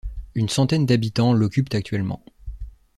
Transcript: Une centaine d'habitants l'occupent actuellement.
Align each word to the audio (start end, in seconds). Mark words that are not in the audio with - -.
Une 0.33 0.49
centaine 0.49 0.87
d'habitants 0.87 1.31
l'occupent 1.31 1.75
actuellement. 1.75 2.25